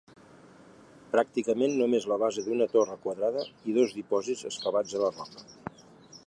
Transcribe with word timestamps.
Pràcticament 1.15 1.75
només 1.81 2.07
la 2.11 2.17
base 2.23 2.45
d'una 2.47 2.67
torre 2.71 2.97
quadrada 3.05 3.45
i 3.73 3.77
dos 3.77 3.95
dipòsits 3.99 4.43
excavats 4.53 4.97
a 5.01 5.05
la 5.05 5.13
roca. 5.21 5.47